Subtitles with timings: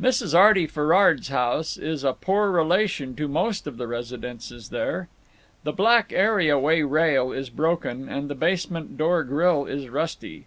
[0.00, 0.34] Mrs.
[0.34, 5.10] Arty Ferrard's house is a poor relation to most of the residences there.
[5.64, 10.46] The black areaway rail is broken, and the basement door grill is rusty.